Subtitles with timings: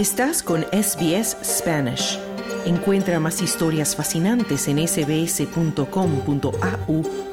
[0.00, 2.18] Estás con SBS Spanish.
[2.64, 5.82] Encuentra más historias fascinantes en sbs.com.au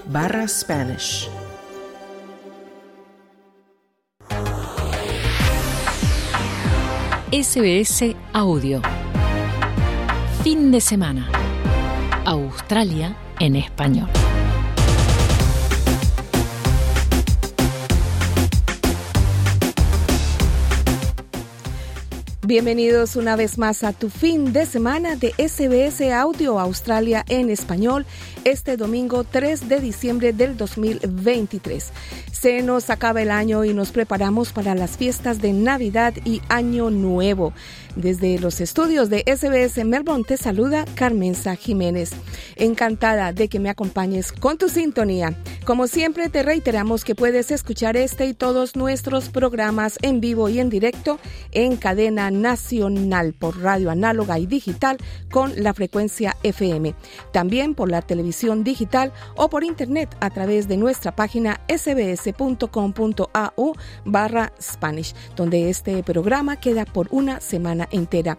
[0.07, 1.29] barra Spanish.
[7.31, 8.81] SBS Audio.
[10.43, 11.29] Fin de semana.
[12.25, 14.09] Australia en español.
[22.47, 28.05] Bienvenidos una vez más a tu fin de semana de SBS Audio Australia en español
[28.45, 31.91] este domingo 3 de diciembre del 2023.
[32.39, 36.91] Se nos acaba el año y nos preparamos para las fiestas de Navidad y Año
[36.91, 37.51] Nuevo.
[37.95, 42.11] Desde los estudios de SBS Melbourne te saluda Carmenza Jiménez.
[42.55, 45.35] Encantada de que me acompañes con tu sintonía.
[45.65, 50.59] Como siempre te reiteramos que puedes escuchar este y todos nuestros programas en vivo y
[50.59, 51.19] en directo
[51.51, 54.97] en cadena nacional por radio análoga y digital
[55.31, 56.93] con la frecuencia FM.
[57.33, 61.61] También por la televisión digital o por internet a través de nuestra página
[62.31, 63.75] sbs.com.au
[64.05, 68.37] barra Spanish, donde este programa queda por una semana entera.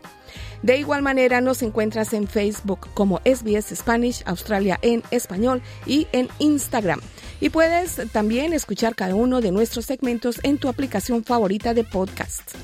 [0.62, 6.28] De igual manera nos encuentras en Facebook como SBS Spanish Australia en español y en
[6.38, 7.00] Instagram.
[7.40, 12.56] Y puedes también escuchar cada uno de nuestros segmentos en tu aplicación favorita de podcast.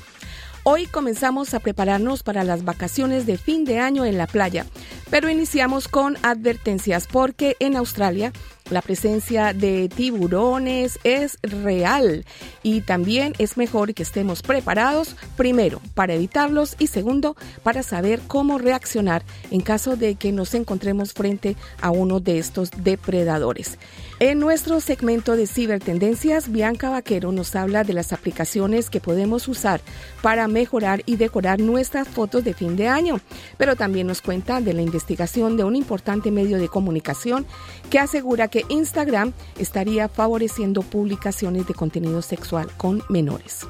[0.67, 4.65] Hoy comenzamos a prepararnos para las vacaciones de fin de año en la playa,
[5.11, 8.33] pero iniciamos con advertencias porque en Australia
[8.69, 12.25] la presencia de tiburones es real
[12.63, 18.57] y también es mejor que estemos preparados, primero, para evitarlos y segundo, para saber cómo
[18.57, 23.77] reaccionar en caso de que nos encontremos frente a uno de estos depredadores.
[24.21, 29.81] En nuestro segmento de cibertendencias, Bianca Vaquero nos habla de las aplicaciones que podemos usar
[30.21, 33.19] para mejorar y decorar nuestras fotos de fin de año,
[33.57, 37.45] pero también nos cuenta de la investigación de un importante medio de comunicación
[37.89, 43.67] que asegura que Instagram estaría favoreciendo publicaciones de contenido sexual con menores.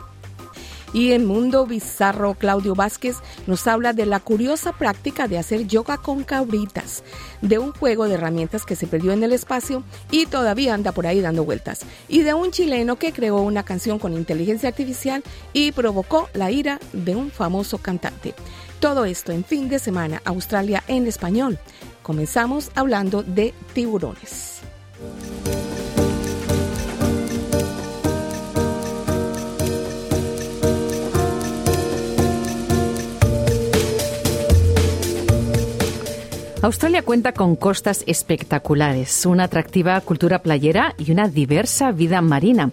[0.96, 3.18] Y en Mundo Bizarro, Claudio Vázquez
[3.48, 7.04] nos habla de la curiosa práctica de hacer yoga con cabritas,
[7.42, 11.06] de un juego de herramientas que se perdió en el espacio y todavía anda por
[11.06, 15.74] ahí dando vueltas, y de un chileno que creó una canción con inteligencia artificial y
[15.74, 18.34] provocó la ira de un famoso cantante.
[18.80, 21.60] Todo esto en fin de semana, Australia en español.
[22.04, 24.62] Comenzamos hablando de tiburones.
[36.66, 42.72] Australia cuenta con costas espectaculares, una atractiva cultura playera y una diversa vida marina.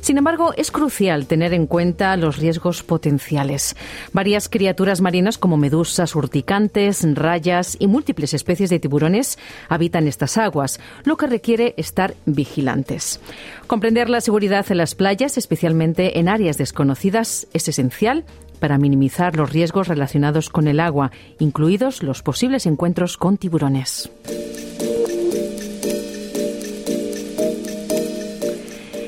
[0.00, 3.74] Sin embargo, es crucial tener en cuenta los riesgos potenciales.
[4.12, 10.78] Varias criaturas marinas como medusas urticantes, rayas y múltiples especies de tiburones habitan estas aguas,
[11.02, 13.18] lo que requiere estar vigilantes.
[13.66, 18.24] Comprender la seguridad en las playas, especialmente en áreas desconocidas, es esencial
[18.56, 24.10] para minimizar los riesgos relacionados con el agua, incluidos los posibles encuentros con tiburones.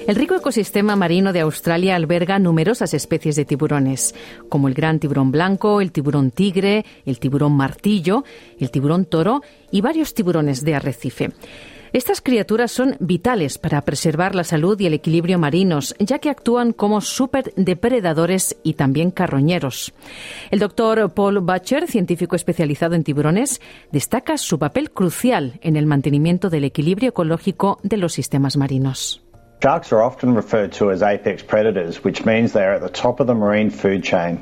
[0.08, 4.14] El rico ecosistema marino de Australia alberga numerosas especies de tiburones,
[4.48, 8.24] como el gran tiburón blanco, el tiburón tigre, el tiburón martillo,
[8.58, 11.30] el tiburón toro y varios tiburones de arrecife.
[11.98, 16.72] Estas criaturas son vitales para preservar la salud y el equilibrio marinos, ya que actúan
[16.72, 19.92] como superdepredadores y también carroñeros.
[20.52, 23.60] El doctor Paul Butcher, científico especializado en tiburones,
[23.90, 29.20] destaca su papel crucial en el mantenimiento del equilibrio ecológico de los sistemas marinos.
[29.60, 33.18] Sharks are often referred to as apex predators, which means they are at the top
[33.18, 34.38] of the marine food chain.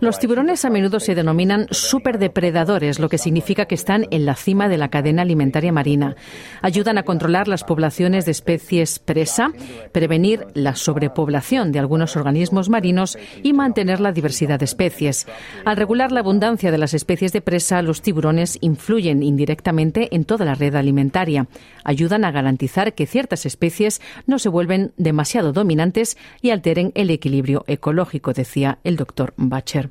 [0.00, 4.68] Los tiburones a menudo se denominan superdepredadores, lo que significa que están en la cima
[4.68, 6.14] de la cadena alimentaria marina.
[6.60, 9.52] Ayudan a controlar las poblaciones de especies presa,
[9.90, 15.26] prevenir la sobrepoblación de algunos organismos marinos y mantener la diversidad de especies.
[15.64, 20.44] Al regular la abundancia de las especies de presa, los tiburones influyen indirectamente en toda
[20.44, 21.48] la red alimentaria.
[21.84, 27.64] Ayudan a garantizar que ciertas especies no se vuelven demasiado dominantes y alteren el equilibrio
[27.66, 29.90] ecológico, decía el el doctor Bacher.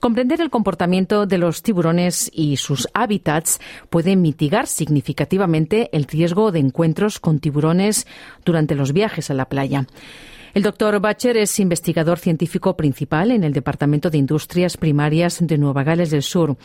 [0.00, 3.58] Comprender el comportamiento de los tiburones y sus hábitats
[3.90, 8.06] puede mitigar significativamente el riesgo de encuentros con tiburones
[8.44, 9.86] durante los viajes a la playa.
[10.54, 15.84] El doctor Bacher es investigador científico principal en el Departamento de Industrias Primarias de Nueva
[15.84, 16.56] Gales del Sur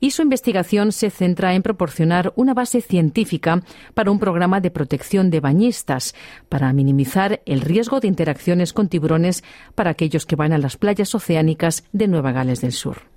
[0.00, 3.62] y su investigación se centra en proporcionar una base científica
[3.94, 6.14] para un programa de protección de bañistas
[6.48, 9.42] para minimizar el riesgo de interacciones con tiburones
[9.74, 13.11] para aquellos que van a las playas oceánicas de Nueva Gales del Sur.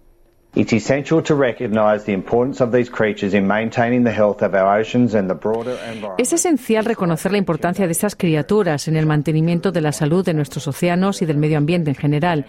[0.56, 4.80] It's essential to recognize the importance of these creatures in maintaining the health of our
[4.80, 6.18] oceans and the broader environment.
[6.18, 10.34] Es esencial reconocer la importancia de estas criaturas en el mantenimiento de la salud de
[10.34, 12.46] nuestros océanos y del medio ambiente en general.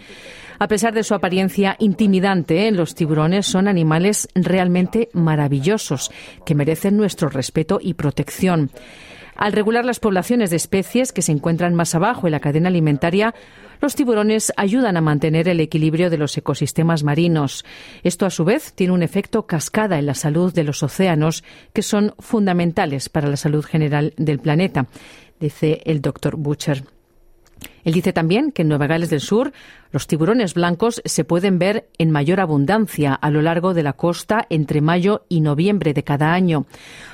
[0.61, 6.13] A pesar de su apariencia intimidante, los tiburones son animales realmente maravillosos
[6.45, 8.71] que merecen nuestro respeto y protección.
[9.35, 13.35] Al regular las poblaciones de especies que se encuentran más abajo en la cadena alimentaria,
[13.81, 17.65] los tiburones ayudan a mantener el equilibrio de los ecosistemas marinos.
[18.03, 21.83] Esto, a su vez, tiene un efecto cascada en la salud de los océanos, que
[21.83, 24.87] son fundamentales para la salud general del planeta,
[25.41, 26.85] dice el doctor Butcher.
[27.85, 29.53] Él dice también que en Nueva Gales del Sur
[29.91, 34.47] los tiburones blancos se pueden ver en mayor abundancia a lo largo de la costa
[34.51, 36.67] entre mayo y noviembre de cada año.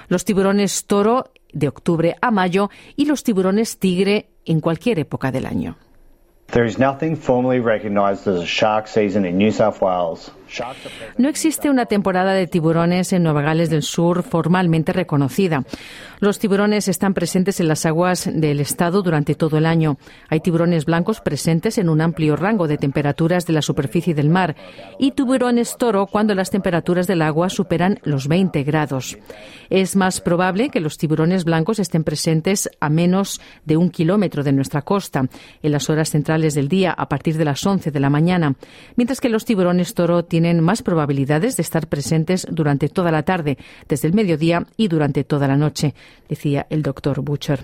[0.08, 5.46] Los tiburones toro de octubre a mayo y los tiburones tigre en cualquier época del
[5.46, 5.76] año.
[6.52, 10.30] There is nothing formally recognized as a shark season in New South Wales.
[11.18, 15.64] No existe una temporada de tiburones en Nueva Gales del Sur formalmente reconocida.
[16.20, 19.98] Los tiburones están presentes en las aguas del estado durante todo el año.
[20.28, 24.54] Hay tiburones blancos presentes en un amplio rango de temperaturas de la superficie del mar
[24.98, 29.18] y tiburones toro cuando las temperaturas del agua superan los 20 grados.
[29.70, 34.52] Es más probable que los tiburones blancos estén presentes a menos de un kilómetro de
[34.52, 35.28] nuestra costa
[35.62, 38.54] en las horas centrales del día a partir de las 11 de la mañana,
[38.96, 43.22] mientras que los tiburones toro tienen tienen más probabilidades de estar presentes durante toda la
[43.22, 43.58] tarde,
[43.88, 45.94] desde el mediodía y durante toda la noche,
[46.28, 47.60] decía el doctor Butcher.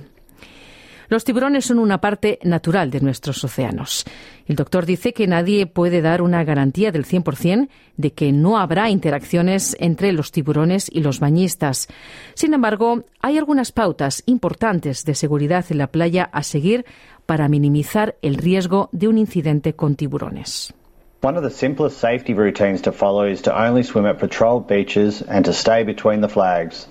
[1.08, 4.04] Los tiburones son una parte natural de nuestros océanos.
[4.46, 8.90] El doctor dice que nadie puede dar una garantía del 100% de que no habrá
[8.90, 11.88] interacciones entre los tiburones y los bañistas.
[12.34, 16.84] Sin embargo, hay algunas pautas importantes de seguridad en la playa a seguir
[17.26, 20.74] para minimizar el riesgo de un incidente con tiburones.
[21.20, 25.20] One of the simplest safety routines to follow is to only swim at patrolled beaches
[25.20, 26.86] and to stay between the flags.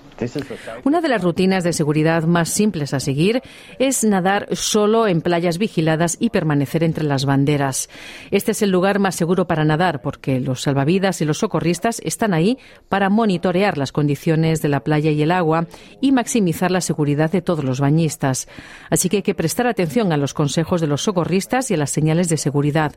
[0.84, 3.42] Una de las rutinas de seguridad más simples a seguir
[3.78, 7.88] es nadar solo en playas vigiladas y permanecer entre las banderas.
[8.30, 12.34] Este es el lugar más seguro para nadar porque los salvavidas y los socorristas están
[12.34, 15.66] ahí para monitorear las condiciones de la playa y el agua
[16.00, 18.48] y maximizar la seguridad de todos los bañistas.
[18.90, 21.90] Así que hay que prestar atención a los consejos de los socorristas y a las
[21.90, 22.94] señales de seguridad.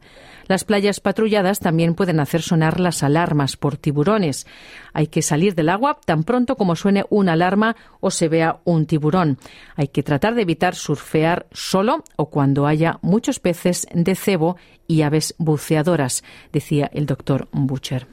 [0.47, 4.47] Las playas patrulladas también pueden hacer sonar las alarmas por tiburones.
[4.93, 8.87] Hay que salir del agua tan pronto como suene una alarma o se vea un
[8.87, 9.37] tiburón.
[9.75, 15.03] Hay que tratar de evitar surfear solo o cuando haya muchos peces de cebo y
[15.03, 18.07] aves buceadoras, decía el doctor Butcher.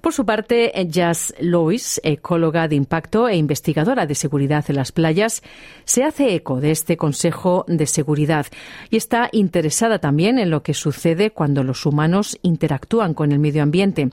[0.00, 5.42] Por su parte, Jazz Lois, ecóloga de impacto e investigadora de seguridad en las playas,
[5.84, 8.46] se hace eco de este Consejo de Seguridad
[8.88, 13.62] y está interesada también en lo que sucede cuando los humanos interactúan con el medio
[13.62, 14.08] ambiente,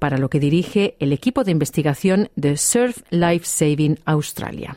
[0.00, 4.76] para lo que dirige el equipo de investigación de Surf Life Saving Australia.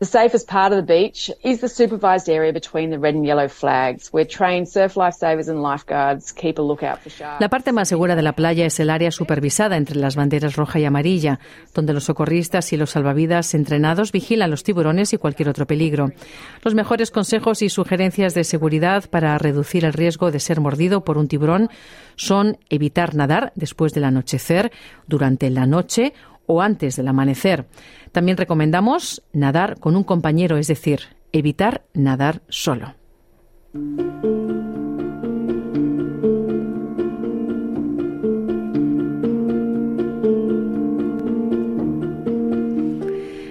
[0.00, 3.48] The safest part of the beach is the supervised area between the red and yellow
[3.48, 7.40] flags, where trained surf lifesavers and lifeguards keep a lookout for sharks.
[7.40, 10.78] La parte más segura de la playa es el área supervisada entre las banderas roja
[10.78, 11.40] y amarilla,
[11.74, 16.12] donde los socorristas y los salvavidas entrenados vigilan los tiburones y cualquier otro peligro.
[16.62, 21.18] Los mejores consejos y sugerencias de seguridad para reducir el riesgo de ser mordido por
[21.18, 21.70] un tiburón
[22.14, 24.70] son evitar nadar después del anochecer,
[25.08, 26.12] durante la noche
[26.48, 27.66] o antes del amanecer.
[28.10, 31.00] También recomendamos nadar con un compañero, es decir,
[31.30, 32.94] evitar nadar solo.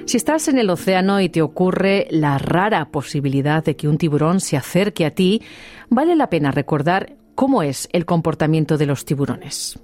[0.05, 4.39] Si estás en el océano y te ocurre la rara posibilidad de que un tiburón
[4.39, 5.41] se acerque a ti,
[5.89, 9.77] vale la pena recordar cómo es el comportamiento de los tiburones.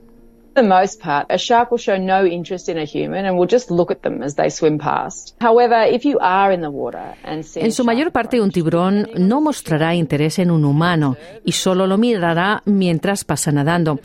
[0.54, 3.48] For the most part, a shark will show no interest in a human and will
[3.48, 5.36] just look at them as they swim past.
[5.42, 9.10] However, if you are in the water and see En su mayor parte, un tiburón
[9.18, 14.00] no mostrará interés en un humano y solo lo mirará mientras pasa nadando.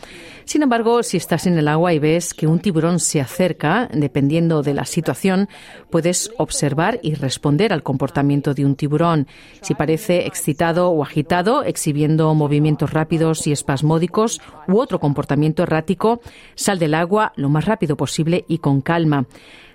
[0.49, 4.63] Sin embargo, si estás en el agua y ves que un tiburón se acerca, dependiendo
[4.63, 5.47] de la situación,
[5.91, 9.27] puedes observar y responder al comportamiento de un tiburón.
[9.61, 16.23] Si parece excitado o agitado, exhibiendo movimientos rápidos y espasmódicos u otro comportamiento errático,
[16.55, 19.27] Sal del agua lo más rápido posible y con calma.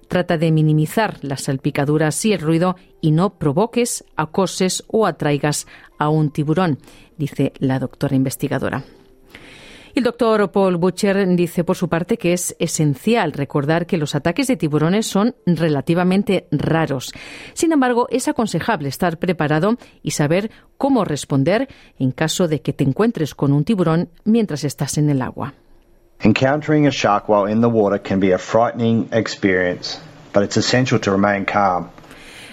[0.07, 5.67] Trata de minimizar las salpicaduras y el ruido y no provoques, acoses o atraigas
[5.99, 6.79] a un tiburón,
[7.15, 8.83] dice la doctora investigadora.
[9.95, 14.47] El doctor Paul Butcher dice por su parte que es esencial recordar que los ataques
[14.47, 17.13] de tiburones son relativamente raros.
[17.53, 21.67] Sin embargo, es aconsejable estar preparado y saber cómo responder
[21.99, 25.53] en caso de que te encuentres con un tiburón mientras estás en el agua.
[26.21, 29.99] Encountering a shark while in the water can be a frightening experience,
[30.33, 31.89] but it's essential to remain calm.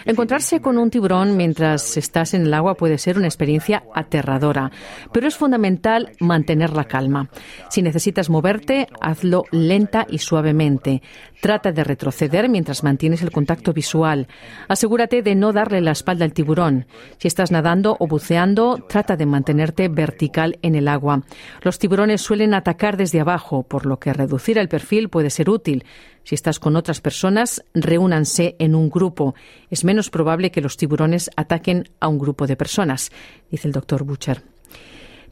[0.04, 4.70] Encontrarse con un tiburón mientras estás en el agua puede ser una experiencia aterradora,
[5.12, 7.28] pero es fundamental mantener la calma.
[7.68, 11.02] Si necesitas moverte, hazlo lenta y suavemente.
[11.40, 14.28] Trata de retroceder mientras mantienes el contacto visual.
[14.68, 16.86] Asegúrate de no darle la espalda al tiburón.
[17.18, 21.22] Si estás nadando o buceando, trata de mantenerte vertical en el agua.
[21.62, 25.84] Los tiburones suelen atacar desde abajo, por lo que reducir el perfil puede ser útil.
[26.24, 29.34] Si estás con otras personas, reúnanse en un grupo.
[29.70, 33.10] Es menos probable que los tiburones ataquen a un grupo de personas,
[33.50, 34.42] dice el doctor Butcher.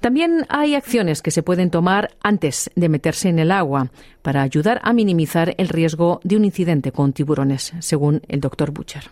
[0.01, 3.91] También hay acciones que se pueden tomar antes de meterse en el agua
[4.23, 9.11] para ayudar a minimizar el riesgo de un incidente con tiburones, según el doctor Butcher.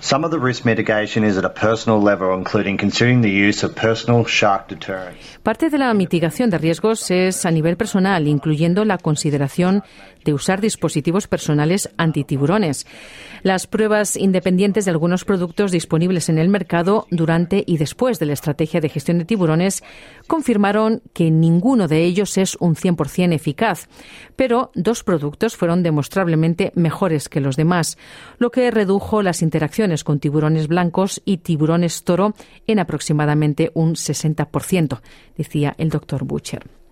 [0.00, 3.74] Some of the risk mitigation is at a personal level, including considering the use of
[3.74, 5.38] personal shark deterrents.
[5.42, 9.82] Parte de la mitigación de riesgos es a nivel personal, incluyendo la consideración
[10.24, 12.86] de usar dispositivos personales antitiburones.
[13.42, 18.32] Las pruebas independientes de algunos productos disponibles en el mercado durante y después de la
[18.32, 19.82] estrategia de gestión de tiburones
[20.26, 23.88] confirmaron que ninguno de ellos es un 100% eficaz,
[24.36, 27.98] pero dos productos fueron demostrablemente mejores que los demás,
[28.38, 32.34] lo que redujo las interacciones con tiburones blancos y tiburones toro
[32.66, 35.00] en aproximadamente un 60%,
[35.36, 36.83] decía el doctor Butcher.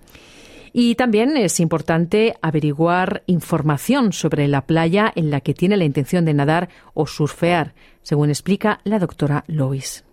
[0.73, 6.25] Y también es importante averiguar información sobre la playa en la que tiene la intención
[6.25, 10.05] de nadar o surfear, según explica la doctora Lois.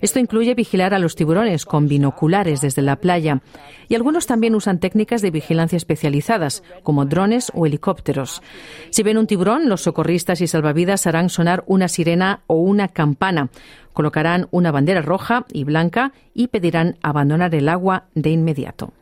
[0.00, 3.42] Esto incluye vigilar a los tiburones con binoculares desde la playa.
[3.90, 8.40] Y algunos también usan técnicas de vigilancia especializadas, como drones o helicópteros.
[8.88, 13.50] Si ven un tiburón, los socorristas y salvavidas harán sonar una sirena o una campana.
[13.92, 18.94] Colocarán una bandera roja y blanca y pedirán abandonar el agua de inmediato.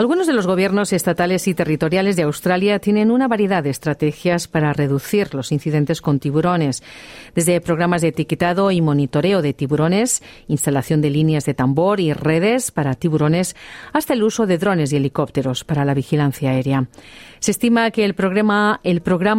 [0.00, 4.72] Algunos de los gobiernos estatales y territoriales de Australia tienen una variedad de estrategias para
[4.72, 6.82] reducir los incidentes con tiburones,
[7.34, 12.70] desde programas de etiquetado y monitoreo de tiburones, instalación de líneas de tambor y redes
[12.70, 13.54] para tiburones,
[13.92, 16.86] hasta el uso de drones y helicópteros para la vigilancia aérea.
[17.40, 18.80] Se estima que el programa,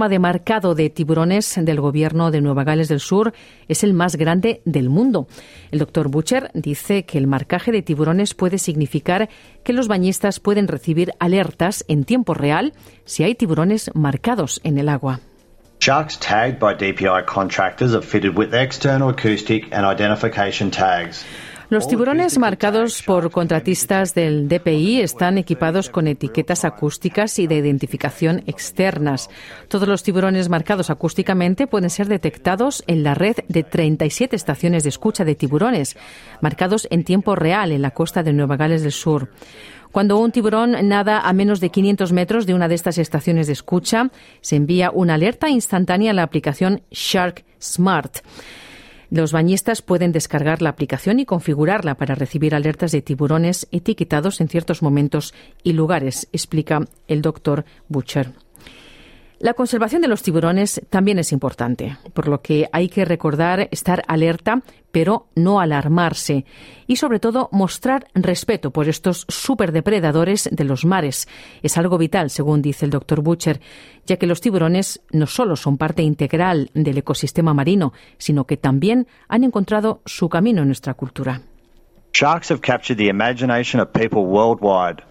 [0.09, 3.31] de marcado de tiburones del gobierno de Nueva Gales del Sur
[3.67, 5.27] es el más grande del mundo.
[5.69, 9.29] El doctor Butcher dice que el marcaje de tiburones puede significar
[9.63, 12.73] que los bañistas pueden recibir alertas en tiempo real
[13.05, 15.19] si hay tiburones marcados en el agua.
[15.79, 21.23] Sharks tagged by DPI contractors are fitted with external acoustic and identification tags.
[21.71, 28.43] Los tiburones marcados por contratistas del DPI están equipados con etiquetas acústicas y de identificación
[28.45, 29.29] externas.
[29.69, 34.89] Todos los tiburones marcados acústicamente pueden ser detectados en la red de 37 estaciones de
[34.89, 35.95] escucha de tiburones,
[36.41, 39.29] marcados en tiempo real en la costa de Nueva Gales del Sur.
[39.93, 43.53] Cuando un tiburón nada a menos de 500 metros de una de estas estaciones de
[43.53, 44.11] escucha,
[44.41, 48.17] se envía una alerta instantánea a la aplicación Shark Smart.
[49.11, 54.47] Los bañistas pueden descargar la aplicación y configurarla para recibir alertas de tiburones etiquetados en
[54.47, 58.31] ciertos momentos y lugares, explica el doctor Butcher.
[59.41, 64.03] La conservación de los tiburones también es importante, por lo que hay que recordar estar
[64.07, 66.45] alerta, pero no alarmarse,
[66.85, 71.27] y sobre todo mostrar respeto por estos superdepredadores de los mares.
[71.63, 73.61] Es algo vital, según dice el doctor Butcher,
[74.05, 79.07] ya que los tiburones no solo son parte integral del ecosistema marino, sino que también
[79.27, 81.41] han encontrado su camino en nuestra cultura.
[82.13, 85.01] Sharks have captured the imagination of people worldwide.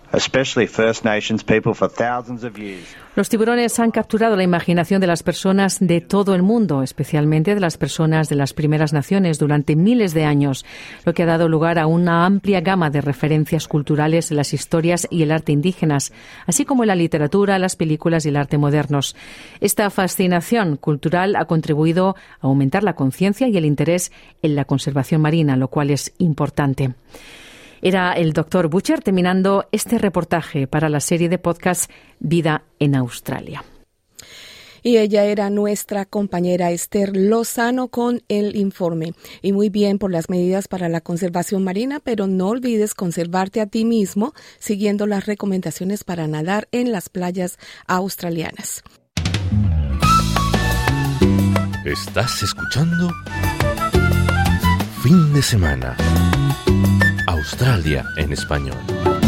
[3.14, 7.60] Los tiburones han capturado la imaginación de las personas de todo el mundo, especialmente de
[7.60, 10.64] las personas de las primeras naciones durante miles de años,
[11.04, 15.06] lo que ha dado lugar a una amplia gama de referencias culturales en las historias
[15.10, 16.12] y el arte indígenas,
[16.46, 19.14] así como en la literatura, las películas y el arte modernos.
[19.60, 24.10] Esta fascinación cultural ha contribuido a aumentar la conciencia y el interés
[24.42, 26.94] en la conservación marina, lo cual es importante.
[27.82, 33.64] Era el doctor Butcher terminando este reportaje para la serie de podcast Vida en Australia.
[34.82, 39.12] Y ella era nuestra compañera Esther Lozano con el informe.
[39.42, 43.66] Y muy bien por las medidas para la conservación marina, pero no olvides conservarte a
[43.66, 48.82] ti mismo siguiendo las recomendaciones para nadar en las playas australianas.
[51.84, 53.10] Estás escuchando
[55.02, 55.96] Fin de semana.
[57.30, 59.19] Australia en español.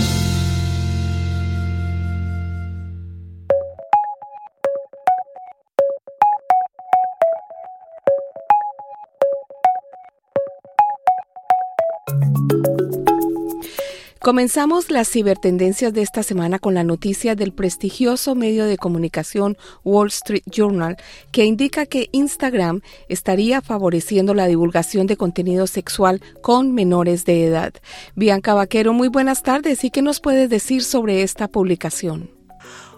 [14.22, 20.06] Comenzamos las cibertendencias de esta semana con la noticia del prestigioso medio de comunicación Wall
[20.06, 20.96] Street Journal,
[21.32, 27.72] que indica que Instagram estaría favoreciendo la divulgación de contenido sexual con menores de edad.
[28.14, 29.82] Bianca Vaquero, muy buenas tardes.
[29.82, 32.30] ¿Y qué nos puedes decir sobre esta publicación?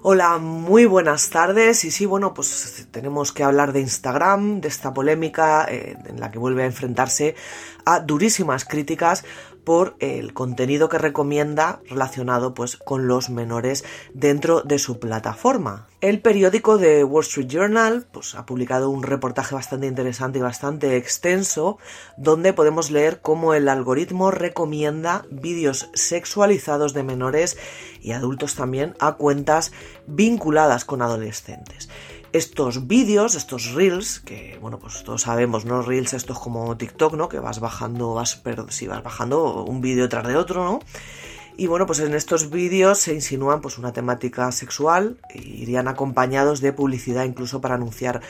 [0.03, 1.87] Hola, muy buenas tardes.
[1.87, 6.31] Y sí, bueno, pues tenemos que hablar de Instagram, de esta polémica eh, en la
[6.31, 7.35] que vuelve a enfrentarse
[7.87, 9.25] a durísimas críticas
[9.65, 15.89] por el contenido que recomienda relacionado pues con los menores dentro de su plataforma.
[16.01, 20.97] El periódico de Wall Street Journal pues, ha publicado un reportaje bastante interesante y bastante
[20.97, 21.79] extenso
[22.17, 27.57] donde podemos leer cómo el algoritmo recomienda vídeos sexualizados de menores
[28.03, 29.73] y adultos también a cuentas
[30.07, 31.89] vinculadas con adolescentes
[32.35, 35.83] estos vídeos, estos reels, que bueno, pues todos sabemos, ¿no?
[35.83, 37.29] Reels estos como TikTok, ¿no?
[37.29, 40.81] Que vas bajando, vas, pero si vas bajando un vídeo tras de otro, ¿no?
[41.57, 46.73] Y bueno, pues en estos vídeos se insinúan pues una temática sexual, irían acompañados de
[46.73, 48.21] publicidad incluso para anunciar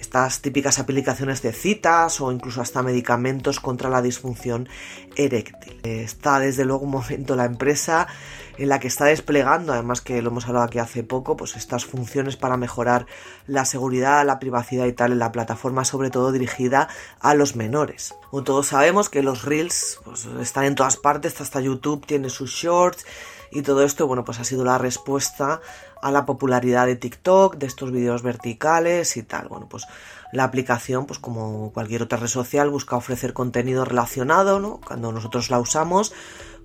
[0.00, 4.68] estas típicas aplicaciones de citas o incluso hasta medicamentos contra la disfunción
[5.14, 5.78] eréctil.
[5.84, 8.08] Está desde luego un momento la empresa
[8.56, 11.84] en la que está desplegando, además que lo hemos hablado aquí hace poco, pues estas
[11.84, 13.06] funciones para mejorar
[13.46, 16.88] la seguridad, la privacidad y tal en la plataforma, sobre todo dirigida
[17.20, 18.14] a los menores.
[18.30, 22.50] Como todos sabemos que los reels pues, están en todas partes, hasta YouTube tiene sus
[22.50, 23.06] shorts
[23.50, 25.60] y todo esto, bueno, pues ha sido la respuesta
[26.02, 29.48] a la popularidad de TikTok, de estos vídeos verticales y tal.
[29.48, 29.86] Bueno, pues
[30.32, 34.80] la aplicación, pues como cualquier otra red social, busca ofrecer contenido relacionado, ¿no?
[34.86, 36.12] Cuando nosotros la usamos,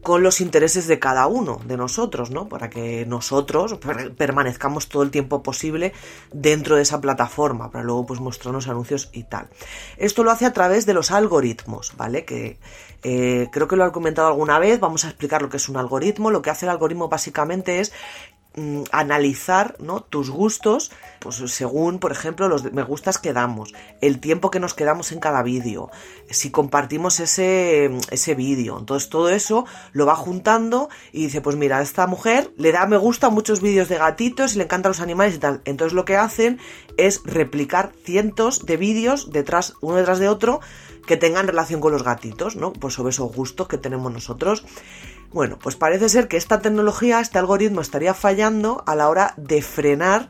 [0.05, 2.47] con los intereses de cada uno de nosotros, ¿no?
[2.47, 3.79] Para que nosotros
[4.15, 5.93] permanezcamos todo el tiempo posible
[6.31, 9.49] dentro de esa plataforma, para luego pues mostrarnos anuncios y tal.
[9.97, 12.23] Esto lo hace a través de los algoritmos, ¿vale?
[12.23, 12.59] Que
[13.01, 15.77] eh, creo que lo he comentado alguna vez, vamos a explicar lo que es un
[15.77, 16.29] algoritmo.
[16.29, 17.91] Lo que hace el algoritmo básicamente es
[18.57, 20.01] Mm, analizar ¿no?
[20.01, 20.89] tus gustos,
[21.19, 25.19] pues según, por ejemplo, los me gustas que damos, el tiempo que nos quedamos en
[25.19, 25.91] cada vídeo,
[26.29, 28.79] si compartimos ese, ese vídeo.
[28.79, 32.85] Entonces todo eso lo va juntando y dice, pues mira, a esta mujer le da
[32.85, 35.61] me gusta muchos vídeos de gatitos y le encantan los animales y tal.
[35.65, 36.57] Entonces lo que hacen
[36.95, 40.61] es replicar cientos de vídeos detrás, uno detrás de otro,
[41.05, 42.73] que tengan relación con los gatitos, ¿no?
[42.73, 44.65] Pues sobre esos gustos que tenemos nosotros.
[45.31, 49.61] Bueno, pues parece ser que esta tecnología, este algoritmo estaría fallando a la hora de
[49.61, 50.29] frenar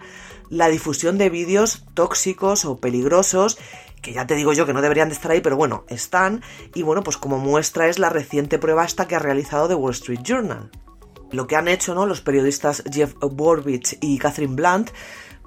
[0.50, 3.58] la difusión de vídeos tóxicos o peligrosos
[4.06, 6.44] que ya te digo yo que no deberían de estar ahí, pero bueno, están.
[6.76, 9.94] Y bueno, pues como muestra es la reciente prueba esta que ha realizado The Wall
[9.94, 10.70] Street Journal.
[11.32, 12.06] Lo que han hecho, ¿no?
[12.06, 14.92] Los periodistas Jeff Borbich y Catherine Blunt,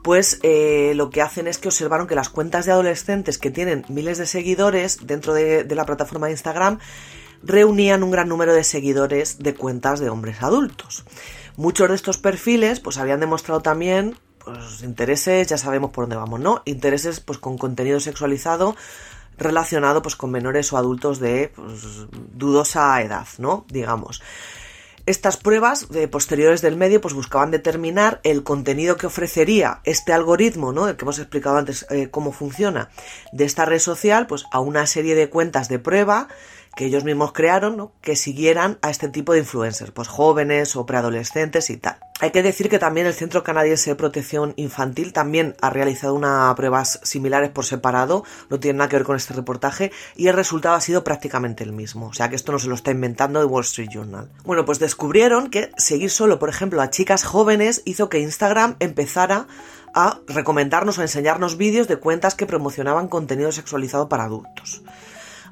[0.03, 3.85] pues eh, lo que hacen es que observaron que las cuentas de adolescentes que tienen
[3.89, 6.81] miles de seguidores dentro de la plataforma de Instagram
[7.43, 11.05] reunían un gran número de seguidores de cuentas de hombres adultos.
[11.57, 16.41] Muchos de estos perfiles pues habían demostrado también pues intereses, ya sabemos por dónde vamos,
[16.41, 16.63] ¿no?
[16.65, 18.77] Intereses pues con contenido sexualizado
[19.37, 23.65] relacionado pues con menores o adultos de pues, dudosa edad, ¿no?
[23.69, 24.23] Digamos.
[25.07, 30.73] Estas pruebas de posteriores del medio pues buscaban determinar el contenido que ofrecería este algoritmo,
[30.73, 30.87] ¿no?
[30.87, 32.91] El que hemos explicado antes eh, cómo funciona
[33.33, 36.29] de esta red social, pues a una serie de cuentas de prueba
[36.79, 37.91] que ellos mismos crearon, ¿no?
[38.03, 41.99] que siguieran a este tipo de influencers, pues jóvenes o preadolescentes y tal.
[42.21, 46.55] Hay que decir que también el Centro Canadiense de Protección Infantil también ha realizado unas
[46.55, 50.77] pruebas similares por separado, no tiene nada que ver con este reportaje, y el resultado
[50.77, 52.07] ha sido prácticamente el mismo.
[52.07, 54.31] O sea que esto no se lo está inventando el Wall Street Journal.
[54.45, 59.49] Bueno, pues descubrieron que seguir solo, por ejemplo, a chicas jóvenes hizo que Instagram empezara
[59.95, 64.83] a recomendarnos o enseñarnos vídeos de cuentas que promocionaban contenido sexualizado para adultos.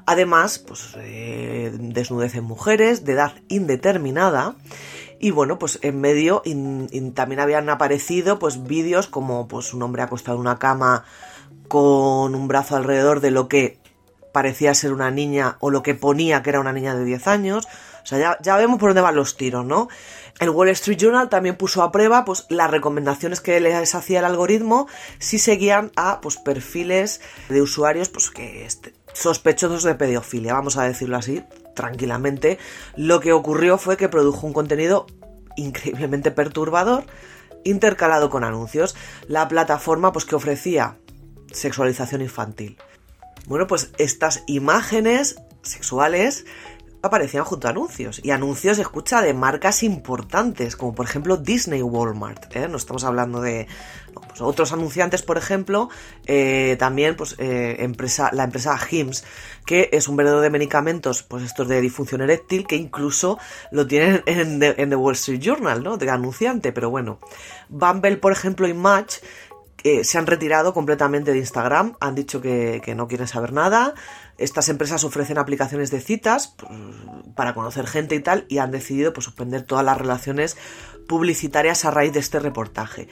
[0.09, 4.55] Además, pues eh, desnudez en mujeres de edad indeterminada.
[5.19, 6.41] Y bueno, pues en medio
[7.13, 11.03] también habían aparecido pues vídeos como pues un hombre acostado en una cama
[11.67, 13.79] con un brazo alrededor de lo que
[14.31, 17.67] parecía ser una niña o lo que ponía que era una niña de 10 años.
[18.01, 19.89] O sea, ya, ya vemos por dónde van los tiros, ¿no?
[20.39, 24.25] El Wall Street Journal también puso a prueba pues, las recomendaciones que les hacía el
[24.25, 24.87] algoritmo
[25.19, 30.83] si seguían a pues, perfiles de usuarios pues, que este, sospechosos de pedofilia, vamos a
[30.83, 31.43] decirlo así,
[31.75, 32.57] tranquilamente.
[32.95, 35.07] Lo que ocurrió fue que produjo un contenido
[35.55, 37.05] increíblemente perturbador,
[37.63, 38.95] intercalado con anuncios.
[39.27, 40.97] La plataforma, pues que ofrecía
[41.51, 42.77] sexualización infantil.
[43.47, 46.45] Bueno, pues estas imágenes sexuales
[47.01, 48.19] aparecían junto a anuncios.
[48.23, 52.55] Y anuncios, escucha, de marcas importantes, como por ejemplo Disney Walmart.
[52.55, 52.67] ¿eh?
[52.67, 53.67] No estamos hablando de
[54.27, 55.89] pues otros anunciantes, por ejemplo,
[56.25, 59.23] eh, también pues, eh, empresa, la empresa Hims,
[59.65, 63.37] que es un vendedor de medicamentos, pues estos de disfunción eréctil, que incluso
[63.71, 65.97] lo tienen en, The Wall Street Journal, ¿no?
[65.97, 67.19] De anunciante, pero bueno.
[67.69, 69.15] Bumble, por ejemplo, y Match
[70.03, 73.93] se han retirado completamente de Instagram, han dicho que, que, no quieren saber nada.
[74.37, 76.71] Estas empresas ofrecen aplicaciones de citas pues,
[77.35, 80.57] para conocer gente y tal, y han decidido pues, suspender todas las relaciones
[81.07, 83.07] publicitarias a raíz de este reportaje.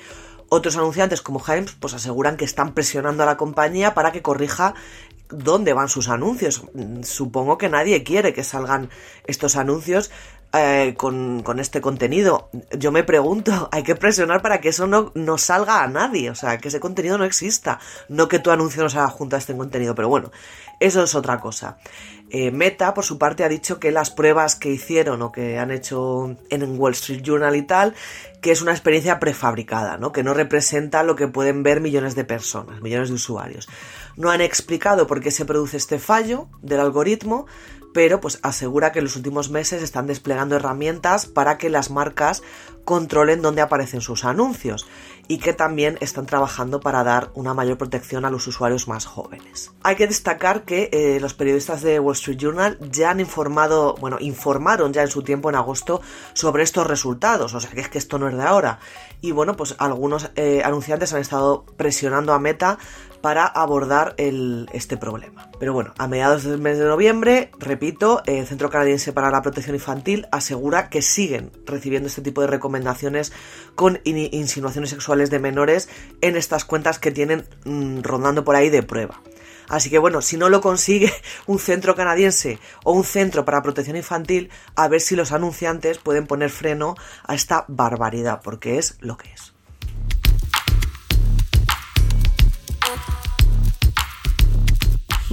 [0.49, 4.75] Otros anunciantes como Himes pues aseguran que están presionando a la compañía para que corrija
[5.29, 6.63] dónde van sus anuncios.
[7.03, 8.89] Supongo que nadie quiere que salgan
[9.25, 10.11] estos anuncios
[10.57, 12.49] eh, con, este contenido.
[12.77, 16.35] Yo me pregunto, hay que presionar para que eso no, no, salga a nadie, o
[16.35, 19.55] sea, que ese contenido no exista, no que tu anuncio no salga junto a este
[19.55, 20.31] contenido, pero bueno,
[20.79, 21.77] eso es otra cosa.
[22.29, 25.71] Eh, Meta, por su parte, ha dicho que las pruebas que hicieron o que han
[25.71, 27.93] hecho en Wall Street Journal y tal,
[28.41, 30.11] que es una experiencia prefabricada, ¿no?
[30.11, 33.69] que no representa lo que pueden ver millones de personas, millones de usuarios.
[34.17, 37.45] No han explicado por qué se produce este fallo del algoritmo,
[37.95, 42.43] pero pues asegura que en los últimos meses están desplegando herramientas para que las marcas
[42.83, 44.85] controlen dónde aparecen sus anuncios
[45.29, 49.71] y que también están trabajando para dar una mayor protección a los usuarios más jóvenes.
[49.81, 54.17] Hay que destacar que eh, los periodistas de Wall Street Journal ya han informado, bueno,
[54.19, 56.01] informaron ya en su tiempo en agosto
[56.33, 58.79] sobre estos resultados, o sea que es que esto no es de ahora.
[59.21, 62.77] Y bueno, pues algunos eh, anunciantes han estado presionando a Meta
[63.25, 65.49] para abordar este problema.
[65.57, 69.75] Pero bueno, a mediados del mes de noviembre, repito, el Centro Canadiense para la Protección
[69.75, 73.33] Infantil asegura que siguen recibiendo este tipo de recomendaciones
[73.73, 75.89] con insinuaciones sexuales de menores
[76.21, 79.19] en estas cuentas que tienen mm, rondando por ahí de prueba.
[79.69, 81.11] Así que bueno, si no lo consigue
[81.47, 86.27] un centro canadiense o un centro para protección infantil, a ver si los anunciantes pueden
[86.27, 89.54] poner freno a esta barbaridad, porque es lo que es.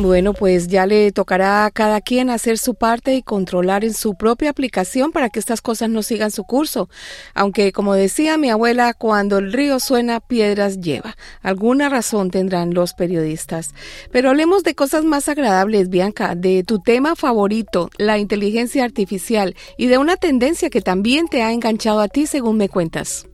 [0.02, 4.14] Bueno, pues ya le tocará a cada quien hacer su parte y controlar en su
[4.14, 6.88] propia aplicación para que estas cosas no sigan su curso.
[7.34, 11.16] Aunque, como decía mi abuela, cuando el río suena, piedras lleva.
[11.40, 13.74] Alguna razón tendrán los periodistas.
[14.10, 19.86] Pero hablemos de cosas más agradables, Bianca, de tu tema favorito, la inteligencia artificial, y
[19.86, 23.26] de una tendencia que también te ha enganchado a ti, según me cuentas.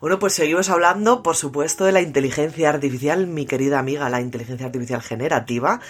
[0.00, 4.66] Bueno, pues seguimos hablando, por supuesto, de la inteligencia artificial, mi querida amiga, la inteligencia
[4.66, 5.80] artificial generativa.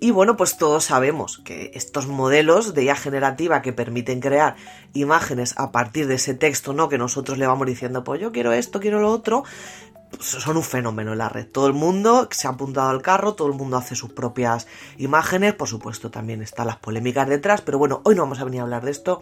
[0.00, 4.56] Y bueno, pues todos sabemos que estos modelos de IA generativa que permiten crear
[4.92, 6.88] imágenes a partir de ese texto, ¿no?
[6.88, 9.44] Que nosotros le vamos diciendo, pues yo quiero esto, quiero lo otro,
[10.20, 11.46] son un fenómeno en la red.
[11.46, 14.66] Todo el mundo se ha apuntado al carro, todo el mundo hace sus propias
[14.98, 18.60] imágenes, por supuesto también están las polémicas detrás, pero bueno, hoy no vamos a venir
[18.60, 19.20] a hablar de esto,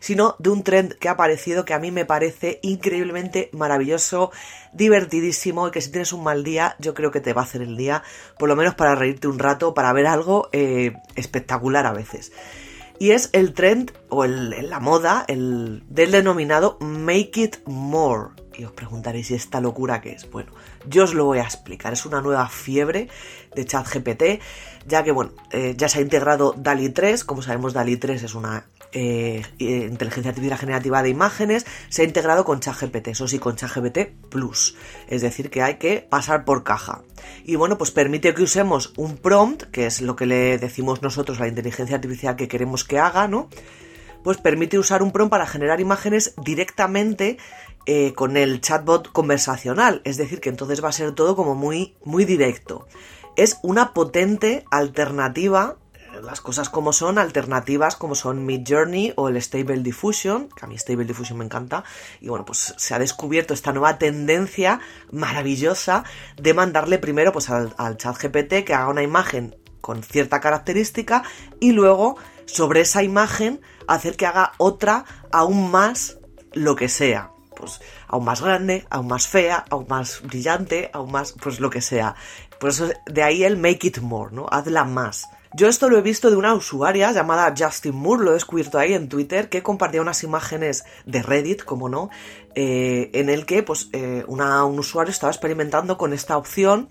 [0.00, 4.32] sino de un trend que ha aparecido que a mí me parece increíblemente maravilloso,
[4.72, 7.62] divertidísimo y que si tienes un mal día, yo creo que te va a hacer
[7.62, 8.02] el día,
[8.38, 12.32] por lo menos para reírte un rato, para ver algo eh, espectacular a veces.
[12.98, 18.41] y es el trend o la moda el, del denominado Make It More.
[18.62, 20.30] Y os preguntaréis, ¿y esta locura qué es?
[20.30, 20.52] Bueno,
[20.86, 21.92] yo os lo voy a explicar.
[21.92, 23.08] Es una nueva fiebre
[23.56, 24.40] de ChatGPT,
[24.86, 27.24] ya que, bueno, eh, ya se ha integrado DALI 3.
[27.24, 32.44] Como sabemos, DALI 3 es una eh, inteligencia artificial generativa de imágenes, se ha integrado
[32.44, 34.76] con ChatGPT, eso sí, con ChatGPT Plus.
[35.08, 37.02] Es decir, que hay que pasar por caja.
[37.44, 41.40] Y bueno, pues permite que usemos un prompt, que es lo que le decimos nosotros
[41.40, 43.48] a la inteligencia artificial que queremos que haga, ¿no?
[44.22, 47.38] Pues permite usar un prompt para generar imágenes directamente
[47.86, 50.02] eh, con el chatbot conversacional.
[50.04, 52.86] Es decir, que entonces va a ser todo como muy, muy directo.
[53.36, 55.78] Es una potente alternativa
[56.20, 60.68] las cosas como son, alternativas como son Mid Journey o el Stable Diffusion, que a
[60.68, 61.84] mí Stable Diffusion me encanta,
[62.20, 66.04] y bueno, pues se ha descubierto esta nueva tendencia maravillosa
[66.36, 71.22] de mandarle primero pues al chat GPT que haga una imagen con cierta característica
[71.60, 72.16] y luego
[72.46, 76.18] sobre esa imagen hacer que haga otra aún más
[76.52, 77.31] lo que sea.
[77.54, 81.80] Pues aún más grande, aún más fea, aún más brillante, aún más, pues lo que
[81.80, 82.14] sea.
[82.58, 84.46] Por eso de ahí el make it more, ¿no?
[84.50, 85.28] Hazla más.
[85.54, 88.94] Yo esto lo he visto de una usuaria llamada Justin Moore, lo he descubierto ahí
[88.94, 92.08] en Twitter, que compartía unas imágenes de Reddit, como no,
[92.54, 96.88] eh, en el que pues, eh, un usuario estaba experimentando con esta opción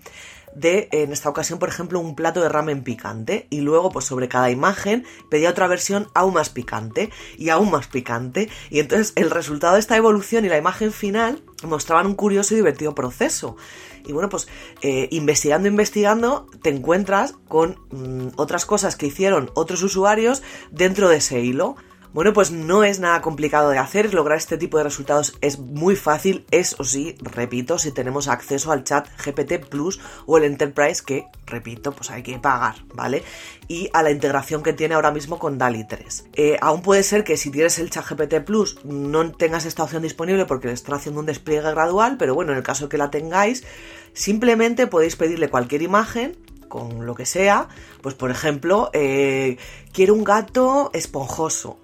[0.54, 4.28] de, en esta ocasión, por ejemplo, un plato de ramen picante y luego, pues sobre
[4.28, 9.30] cada imagen, pedía otra versión aún más picante y aún más picante y entonces el
[9.30, 13.56] resultado de esta evolución y la imagen final mostraban un curioso y divertido proceso.
[14.04, 14.48] Y bueno, pues
[14.82, 21.16] eh, investigando, investigando, te encuentras con mm, otras cosas que hicieron otros usuarios dentro de
[21.16, 21.76] ese hilo.
[22.12, 25.96] Bueno, pues no es nada complicado de hacer, lograr este tipo de resultados es muy
[25.96, 31.24] fácil, eso sí, repito, si tenemos acceso al chat GPT Plus o el Enterprise que,
[31.46, 33.22] repito, pues hay que pagar, ¿vale?
[33.66, 36.26] Y a la integración que tiene ahora mismo con DALI 3.
[36.34, 40.02] Eh, aún puede ser que si tienes el chat GPT Plus no tengas esta opción
[40.02, 43.10] disponible porque le está haciendo un despliegue gradual, pero bueno, en el caso que la
[43.10, 43.64] tengáis,
[44.12, 46.36] simplemente podéis pedirle cualquier imagen
[46.72, 47.68] con lo que sea,
[48.00, 49.58] pues por ejemplo, eh,
[49.92, 51.76] quiero un gato esponjoso.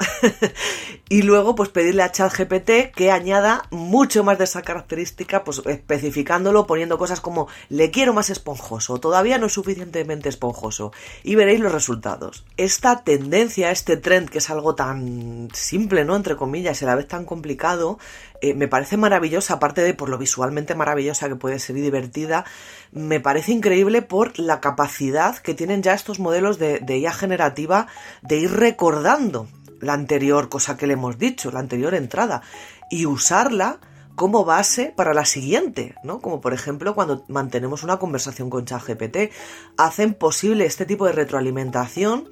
[1.11, 6.67] y luego, pues pedirle a ChatGPT que añada mucho más de esa característica, pues especificándolo,
[6.67, 10.91] poniendo cosas como le quiero más esponjoso, todavía no es suficientemente esponjoso.
[11.23, 12.47] Y veréis los resultados.
[12.57, 16.17] Esta tendencia, este trend, que es algo tan simple, ¿no?
[16.17, 17.99] Entre comillas, y a la vez tan complicado,
[18.41, 22.45] eh, me parece maravillosa, aparte de por lo visualmente maravillosa que puede ser y divertida,
[22.93, 27.89] me parece increíble por la capacidad que tienen ya estos modelos de, de IA generativa
[28.23, 29.49] de ir recordando
[29.81, 32.43] la anterior cosa que le hemos dicho, la anterior entrada,
[32.91, 33.81] y usarla
[34.19, 36.21] como base para la siguiente, ¿no?
[36.21, 39.33] Como por ejemplo cuando mantenemos una conversación con ChatGPT,
[39.77, 42.29] hacen posible este tipo de retroalimentación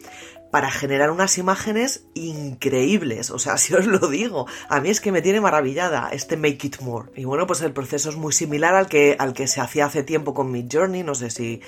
[0.51, 3.31] para generar unas imágenes increíbles.
[3.31, 6.67] O sea, si os lo digo, a mí es que me tiene maravillada este Make
[6.67, 7.11] It More.
[7.17, 10.03] Y bueno, pues el proceso es muy similar al que, al que se hacía hace
[10.03, 11.03] tiempo con Mid Journey.
[11.03, 11.61] No sé si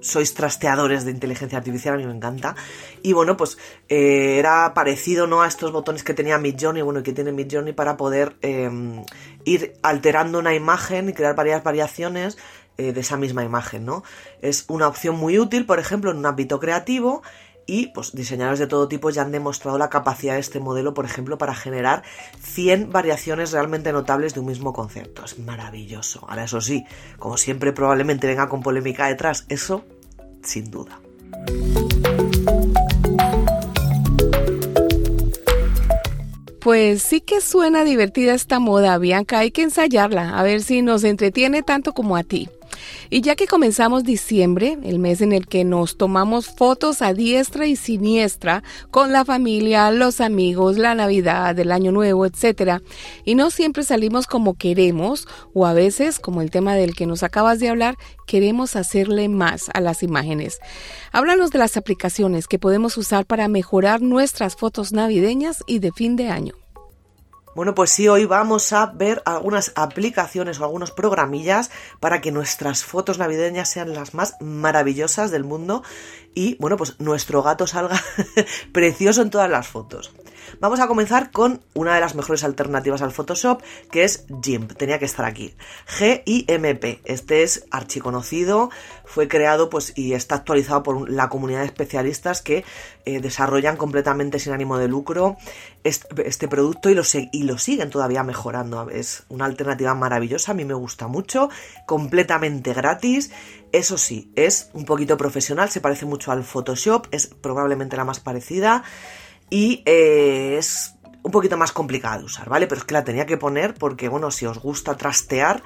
[0.00, 2.54] sois trasteadores de inteligencia artificial, a mí me encanta.
[3.02, 5.42] Y bueno, pues eh, era parecido ¿no?
[5.42, 9.04] a estos botones que tenía Mid Journey, bueno, que tiene Mid Journey para poder em,
[9.44, 12.36] ir alterando una imagen y crear varias variaciones
[12.78, 14.04] eh, de esa misma imagen, ¿no?
[14.42, 17.22] Es una opción muy útil, por ejemplo, en un ámbito creativo
[17.66, 21.04] y pues diseñadores de todo tipo ya han demostrado la capacidad de este modelo, por
[21.04, 22.02] ejemplo, para generar
[22.40, 25.24] 100 variaciones realmente notables de un mismo concepto.
[25.24, 26.24] Es maravilloso.
[26.28, 26.84] Ahora eso sí,
[27.18, 29.84] como siempre probablemente venga con polémica detrás, eso
[30.42, 31.00] sin duda.
[36.60, 39.38] Pues sí que suena divertida esta moda, Bianca.
[39.38, 42.48] Hay que ensayarla, a ver si nos entretiene tanto como a ti.
[43.10, 47.66] Y ya que comenzamos diciembre, el mes en el que nos tomamos fotos a diestra
[47.66, 52.82] y siniestra con la familia, los amigos, la Navidad, el Año Nuevo, etc.
[53.24, 57.22] Y no siempre salimos como queremos, o a veces, como el tema del que nos
[57.22, 57.96] acabas de hablar,
[58.26, 60.58] queremos hacerle más a las imágenes.
[61.12, 66.16] Háblanos de las aplicaciones que podemos usar para mejorar nuestras fotos navideñas y de fin
[66.16, 66.65] de año.
[67.56, 72.84] Bueno, pues sí, hoy vamos a ver algunas aplicaciones o algunos programillas para que nuestras
[72.84, 75.82] fotos navideñas sean las más maravillosas del mundo
[76.34, 77.98] y, bueno, pues nuestro gato salga
[78.72, 80.12] precioso en todas las fotos.
[80.60, 84.72] Vamos a comenzar con una de las mejores alternativas al Photoshop, que es GIMP.
[84.72, 85.54] Tenía que estar aquí.
[85.98, 87.00] G-I-M-P.
[87.04, 88.70] Este es archiconocido,
[89.04, 92.64] fue creado pues, y está actualizado por la comunidad de especialistas que
[93.04, 95.36] eh, desarrollan completamente sin ánimo de lucro
[95.84, 98.88] este, producto y lo, y lo siguen todavía mejorando.
[98.90, 101.50] Es una alternativa maravillosa, a mí me gusta mucho,
[101.86, 103.30] completamente gratis.
[103.72, 108.20] Eso sí, es un poquito profesional, se parece mucho al Photoshop, es probablemente la más
[108.20, 108.84] parecida.
[109.50, 112.66] Y eh, es un poquito más complicada de usar, ¿vale?
[112.66, 115.62] Pero es que la tenía que poner porque, bueno, si os gusta trastear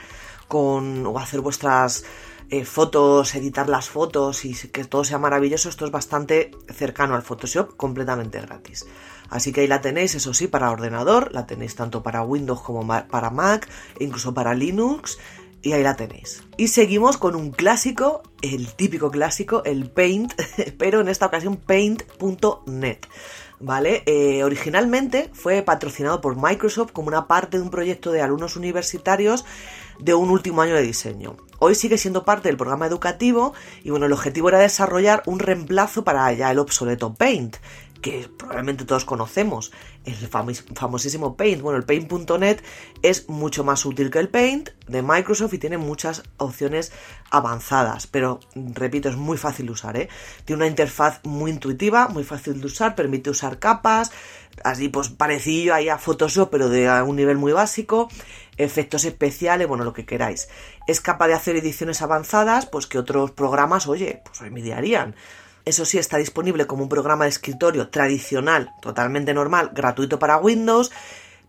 [0.48, 2.04] con o hacer vuestras
[2.48, 7.22] eh, fotos, editar las fotos y que todo sea maravilloso, esto es bastante cercano al
[7.22, 8.86] Photoshop, completamente gratis.
[9.28, 12.84] Así que ahí la tenéis, eso sí, para ordenador, la tenéis tanto para Windows como
[12.86, 13.68] para Mac,
[14.00, 15.18] e incluso para Linux,
[15.62, 16.42] y ahí la tenéis.
[16.56, 20.32] Y seguimos con un clásico, el típico clásico, el Paint,
[20.78, 22.98] pero en esta ocasión paint.net.
[23.62, 24.02] ¿Vale?
[24.06, 29.44] Eh, originalmente fue patrocinado por Microsoft como una parte de un proyecto de alumnos universitarios
[29.98, 31.36] de un último año de diseño.
[31.58, 33.52] Hoy sigue siendo parte del programa educativo
[33.84, 37.58] y bueno, el objetivo era desarrollar un reemplazo para ya el obsoleto Paint,
[38.00, 39.72] que probablemente todos conocemos,
[40.04, 41.62] el famosísimo Paint.
[41.62, 42.62] Bueno, el Paint.net
[43.02, 46.92] es mucho más útil que el Paint de Microsoft y tiene muchas opciones
[47.30, 50.08] avanzadas, pero repito, es muy fácil de usar, ¿eh?
[50.44, 54.10] Tiene una interfaz muy intuitiva, muy fácil de usar, permite usar capas,
[54.64, 58.08] así pues parecido ahí a Photoshop, pero de un nivel muy básico,
[58.56, 60.48] efectos especiales, bueno, lo que queráis.
[60.86, 65.14] Es capaz de hacer ediciones avanzadas, pues que otros programas, oye, pues envidiarían.
[65.64, 70.90] Eso sí, está disponible como un programa de escritorio tradicional, totalmente normal, gratuito para Windows,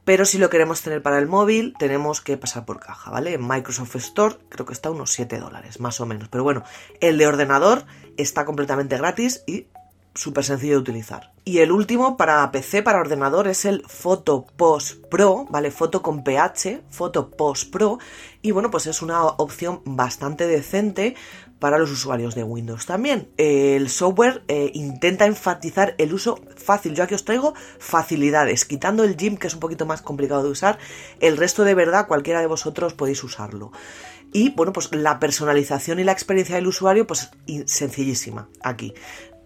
[0.03, 3.35] pero si lo queremos tener para el móvil, tenemos que pasar por caja, ¿vale?
[3.35, 6.27] En Microsoft Store creo que está unos 7 dólares, más o menos.
[6.27, 6.63] Pero bueno,
[7.01, 7.85] el de ordenador
[8.17, 9.67] está completamente gratis y
[10.15, 11.31] súper sencillo de utilizar.
[11.45, 15.69] Y el último para PC, para ordenador, es el Photo Post Pro, ¿vale?
[15.69, 17.99] Foto con PH, Photo Post Pro.
[18.41, 21.15] Y bueno, pues es una opción bastante decente
[21.61, 23.29] para los usuarios de Windows también.
[23.37, 26.95] El software eh, intenta enfatizar el uso fácil.
[26.95, 30.49] Yo aquí os traigo facilidades, quitando el GIMP que es un poquito más complicado de
[30.49, 30.79] usar,
[31.19, 33.71] el resto de verdad cualquiera de vosotros podéis usarlo.
[34.33, 37.29] Y bueno, pues la personalización y la experiencia del usuario, pues
[37.65, 38.95] sencillísima aquí.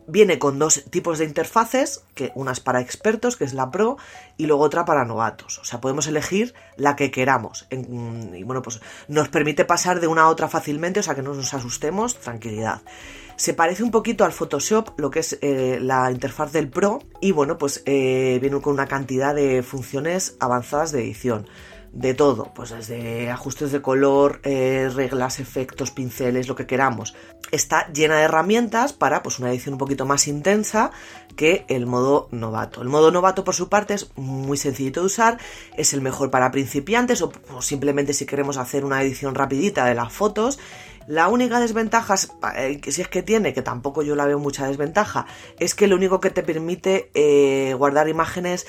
[0.08, 3.98] Viene con dos tipos de interfaces, que una es para expertos, que es la Pro,
[4.38, 5.60] y luego otra para novatos.
[5.60, 7.68] O sea, podemos elegir la que queramos.
[7.72, 11.34] y bueno, pues nos permite pasar de una a otra fácilmente, o sea que no
[11.34, 12.82] nos asustemos, tranquilidad.
[13.36, 17.32] Se parece un poquito al Photoshop, lo que es eh, la interfaz del Pro, y
[17.32, 21.48] bueno, pues eh, viene con una cantidad de funciones avanzadas de edición
[21.96, 27.16] de todo, pues desde ajustes de color, eh, reglas, efectos, pinceles, lo que queramos.
[27.52, 30.92] Está llena de herramientas para pues una edición un poquito más intensa
[31.38, 32.82] que el modo novato.
[32.82, 35.38] El modo novato por su parte es muy sencillito de usar,
[35.78, 37.32] es el mejor para principiantes o,
[37.62, 40.60] simplemente si queremos hacer una edición rapidita de las fotos.
[41.08, 42.16] La única desventaja,
[42.58, 45.28] eh, si es que tiene, que tampoco yo la veo mucha desventaja,
[45.60, 48.68] es que lo único que te permite eh, guardar imágenes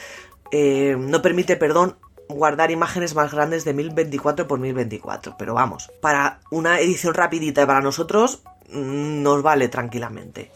[0.53, 1.97] no permite, perdón,
[2.29, 5.37] guardar imágenes más grandes de 1024 x 1024.
[5.39, 10.51] Pero vamos, para una edición rapidita y para nosotros mm, nos vale tranquilamente.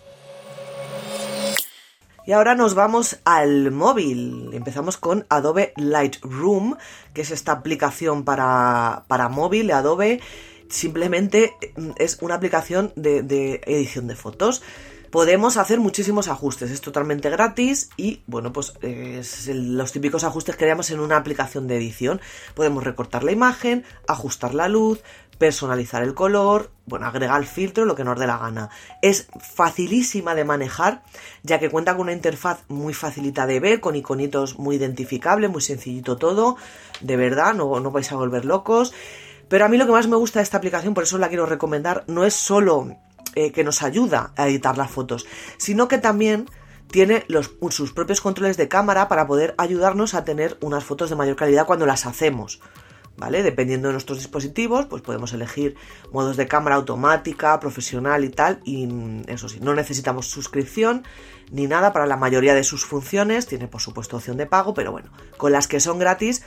[2.27, 4.51] Y ahora nos vamos al móvil.
[4.53, 6.77] Empezamos con Adobe Lightroom,
[7.15, 10.21] que es esta aplicación para, para móvil Adobe.
[10.69, 14.63] Simplemente mm, es una aplicación de edición de fotos
[15.11, 20.65] podemos hacer muchísimos ajustes, es totalmente gratis y bueno, pues es los típicos ajustes que
[20.65, 22.21] haríamos en una aplicación de edición.
[22.55, 25.03] Podemos recortar la imagen, ajustar la luz,
[25.39, 28.69] personalizar el color, bueno, agregar filtro, lo que nos dé la gana.
[29.01, 31.03] Es facilísima de manejar,
[31.43, 35.63] ya que cuenta con una interfaz muy facilita de ver, con iconitos muy identificables, muy
[35.63, 36.57] sencillito todo,
[37.01, 38.93] de verdad, no, no vais a volver locos.
[39.49, 41.47] Pero a mí lo que más me gusta de esta aplicación, por eso la quiero
[41.47, 42.97] recomendar, no es solo
[43.35, 46.47] eh, que nos ayuda a editar las fotos, sino que también
[46.91, 47.25] tiene
[47.71, 51.67] sus propios controles de cámara para poder ayudarnos a tener unas fotos de mayor calidad
[51.67, 52.61] cuando las hacemos.
[53.17, 53.43] ¿Vale?
[53.43, 55.77] Dependiendo de nuestros dispositivos, pues podemos elegir
[56.11, 58.61] modos de cámara automática, profesional y tal.
[58.65, 61.05] Y mm, eso sí, no necesitamos suscripción
[61.51, 63.47] ni nada para la mayoría de sus funciones.
[63.47, 66.45] Tiene por supuesto opción de pago, pero bueno, con las que son gratis,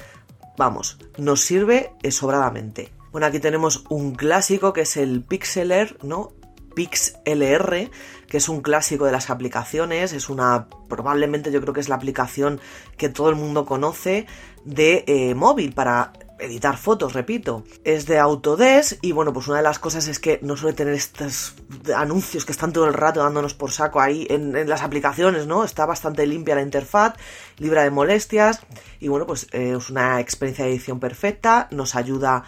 [0.57, 2.91] vamos, nos sirve sobradamente.
[3.11, 6.33] Bueno, aquí tenemos un clásico que es el Pixeler, ¿no?
[6.75, 7.89] PixLR,
[8.27, 11.95] que es un clásico de las aplicaciones, es una, probablemente yo creo que es la
[11.95, 12.59] aplicación
[12.97, 14.25] que todo el mundo conoce
[14.65, 17.63] de eh, móvil para editar fotos, repito.
[17.83, 20.93] Es de Autodesk y bueno, pues una de las cosas es que no suele tener
[20.93, 21.55] estos
[21.95, 25.63] anuncios que están todo el rato dándonos por saco ahí en, las aplicaciones, ¿no?
[25.63, 27.15] Está bastante limpia la interfaz,
[27.57, 28.61] libre de molestias
[28.99, 32.43] y bueno, pues eh, es una experiencia de edición perfecta, nos ayuda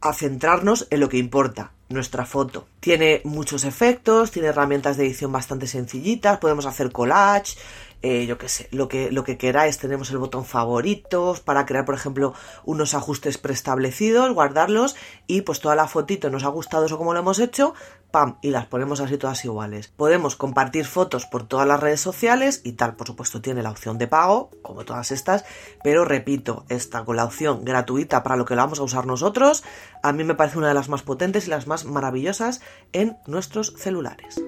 [0.00, 2.66] a centrarnos en lo que importa, nuestra foto.
[2.80, 7.56] Tiene muchos efectos, tiene herramientas de edición bastante sencillitas, podemos hacer collage,
[8.02, 9.78] eh, yo qué sé, lo que, lo que queráis.
[9.78, 12.34] Tenemos el botón favoritos para crear, por ejemplo,
[12.64, 14.96] unos ajustes preestablecidos, guardarlos
[15.26, 17.74] y pues toda la fotito nos ha gustado eso como lo hemos hecho,
[18.10, 19.88] pam, y las ponemos así todas iguales.
[19.88, 23.98] Podemos compartir fotos por todas las redes sociales y tal, por supuesto tiene la opción
[23.98, 25.44] de pago, como todas estas,
[25.82, 29.64] pero repito, esta con la opción gratuita para lo que la vamos a usar nosotros,
[30.02, 32.60] a mí me parece una de las más potentes y las más maravillosas
[32.92, 34.40] en nuestros celulares.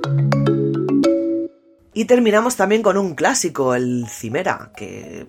[1.93, 5.27] Y terminamos también con un clásico, el Cimera, que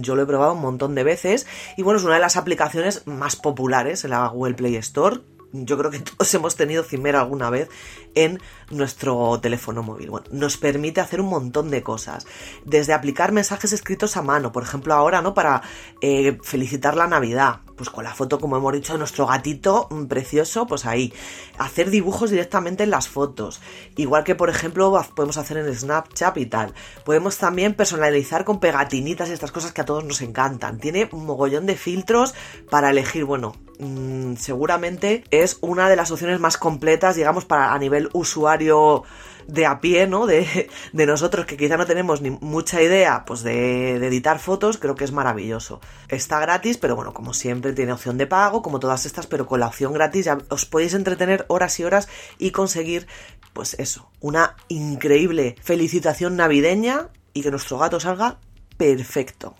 [0.00, 1.46] yo lo he probado un montón de veces.
[1.78, 5.20] Y bueno, es una de las aplicaciones más populares en la Google Play Store,
[5.52, 7.68] yo creo que todos hemos tenido Cimera alguna vez
[8.14, 8.40] en
[8.70, 10.10] nuestro teléfono móvil.
[10.10, 12.26] Bueno, nos permite hacer un montón de cosas.
[12.64, 15.34] Desde aplicar mensajes escritos a mano, por ejemplo ahora, ¿no?
[15.34, 15.62] Para
[16.00, 17.60] eh, felicitar la Navidad.
[17.76, 21.12] Pues con la foto, como hemos dicho, de nuestro gatito mm, precioso, pues ahí.
[21.58, 23.60] Hacer dibujos directamente en las fotos.
[23.96, 26.74] Igual que, por ejemplo, podemos hacer en Snapchat y tal.
[27.04, 30.78] Podemos también personalizar con pegatinitas y estas cosas que a todos nos encantan.
[30.78, 32.34] Tiene un mogollón de filtros
[32.70, 37.78] para elegir, bueno, mmm, seguramente es una de las opciones más completas, digamos, para a
[37.78, 39.04] nivel usuario
[39.46, 40.26] de a pie, ¿no?
[40.26, 44.78] De, de, nosotros que quizá no tenemos ni mucha idea, pues de, de, editar fotos,
[44.78, 45.80] creo que es maravilloso.
[46.08, 49.60] Está gratis, pero bueno, como siempre tiene opción de pago, como todas estas, pero con
[49.60, 52.08] la opción gratis ya os podéis entretener horas y horas
[52.38, 53.06] y conseguir,
[53.52, 58.38] pues eso, una increíble felicitación navideña y que nuestro gato salga
[58.76, 59.54] perfecto.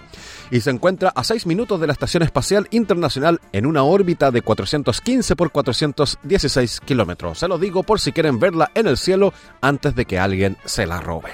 [0.52, 4.42] Y se encuentra a 6 minutos de la Estación Espacial Internacional en una órbita de
[4.42, 7.40] 415 por 416 kilómetros.
[7.40, 10.86] Se lo digo por si quieren verla en el cielo antes de que alguien se
[10.86, 11.32] la robe.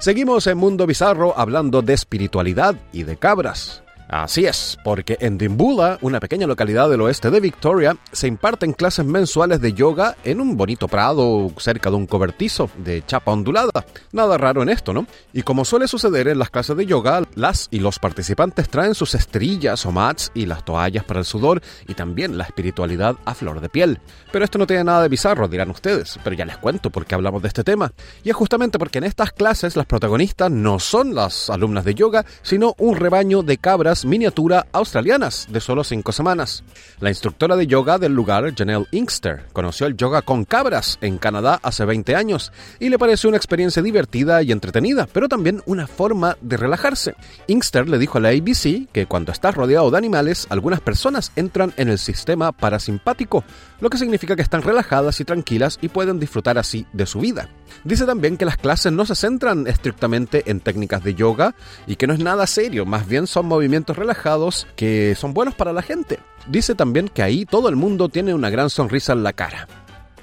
[0.00, 3.82] Seguimos en Mundo Bizarro hablando de espiritualidad y de cabras.
[4.10, 9.06] Así es, porque en Dimbula, una pequeña localidad del oeste de Victoria, se imparten clases
[9.06, 13.86] mensuales de yoga en un bonito prado cerca de un cobertizo de chapa ondulada.
[14.10, 15.06] Nada raro en esto, ¿no?
[15.32, 19.14] Y como suele suceder en las clases de yoga, las y los participantes traen sus
[19.14, 23.60] esterillas o mats y las toallas para el sudor y también la espiritualidad a flor
[23.60, 24.00] de piel.
[24.32, 27.14] Pero esto no tiene nada de bizarro, dirán ustedes, pero ya les cuento por qué
[27.14, 27.92] hablamos de este tema.
[28.24, 32.26] Y es justamente porque en estas clases las protagonistas no son las alumnas de yoga,
[32.42, 36.64] sino un rebaño de cabras miniatura australianas de solo cinco semanas.
[37.00, 41.60] La instructora de yoga del lugar, Janelle Inkster, conoció el yoga con cabras en Canadá
[41.62, 46.36] hace 20 años y le pareció una experiencia divertida y entretenida, pero también una forma
[46.40, 47.14] de relajarse.
[47.46, 51.72] Inkster le dijo a la ABC que cuando estás rodeado de animales, algunas personas entran
[51.76, 53.44] en el sistema parasimpático,
[53.80, 57.48] lo que significa que están relajadas y tranquilas y pueden disfrutar así de su vida.
[57.84, 61.54] Dice también que las clases no se centran estrictamente en técnicas de yoga
[61.86, 65.72] y que no es nada serio, más bien son movimientos relajados que son buenos para
[65.72, 66.18] la gente.
[66.48, 69.68] Dice también que ahí todo el mundo tiene una gran sonrisa en la cara.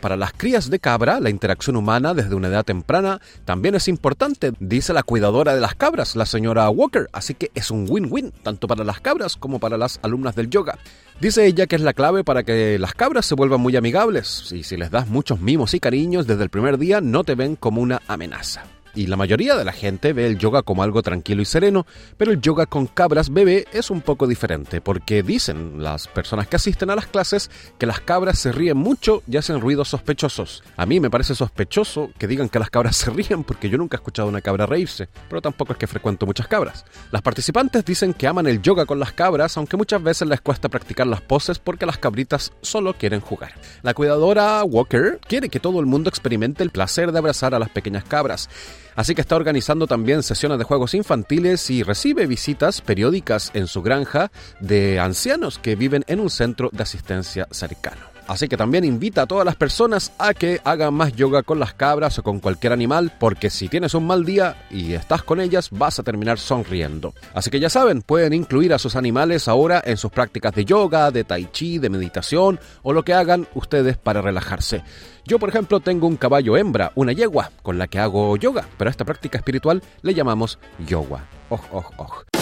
[0.01, 4.53] Para las crías de cabra, la interacción humana desde una edad temprana también es importante,
[4.59, 8.67] dice la cuidadora de las cabras, la señora Walker, así que es un win-win, tanto
[8.67, 10.77] para las cabras como para las alumnas del yoga.
[11.19, 14.63] Dice ella que es la clave para que las cabras se vuelvan muy amigables, y
[14.63, 17.81] si les das muchos mimos y cariños desde el primer día no te ven como
[17.81, 18.63] una amenaza
[18.97, 21.85] y la mayoría de la gente ve el yoga como algo tranquilo y sereno,
[22.17, 26.55] pero el yoga con cabras bebé es un poco diferente, porque dicen las personas que
[26.55, 30.63] asisten a las clases que las cabras se ríen mucho y hacen ruidos sospechosos.
[30.77, 33.97] A mí me parece sospechoso que digan que las cabras se ríen porque yo nunca
[33.97, 36.83] he escuchado una cabra reírse, pero tampoco es que frecuento muchas cabras.
[37.11, 40.69] Las participantes dicen que aman el yoga con las cabras, aunque muchas veces les cuesta
[40.69, 43.53] practicar las poses porque las cabritas solo quieren jugar.
[43.83, 47.69] La cuidadora Walker quiere que todo el mundo experimente el placer de abrazar a las
[47.69, 48.49] pequeñas cabras.
[48.97, 53.83] Así que está organizando también sesiones de juegos infantiles y recibe visitas periódicas en su
[53.83, 58.16] granja de ancianos que viven en un centro de asistencia cercano.
[58.27, 61.73] Así que también invita a todas las personas a que hagan más yoga con las
[61.73, 65.69] cabras o con cualquier animal, porque si tienes un mal día y estás con ellas,
[65.71, 67.13] vas a terminar sonriendo.
[67.33, 71.11] Así que ya saben, pueden incluir a sus animales ahora en sus prácticas de yoga,
[71.11, 74.83] de tai chi, de meditación o lo que hagan ustedes para relajarse.
[75.25, 78.89] Yo, por ejemplo, tengo un caballo hembra, una yegua, con la que hago yoga, pero
[78.89, 80.57] a esta práctica espiritual le llamamos
[80.87, 81.25] yoga.
[81.49, 82.36] Oj, oj, oj.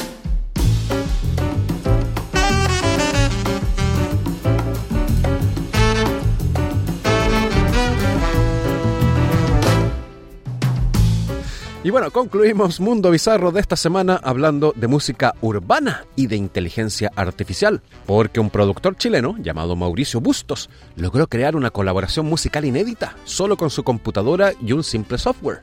[11.85, 17.11] Y bueno, concluimos Mundo Bizarro de esta semana hablando de música urbana y de inteligencia
[17.15, 23.55] artificial, porque un productor chileno llamado Mauricio Bustos logró crear una colaboración musical inédita, solo
[23.55, 25.61] con su computadora y un simple software.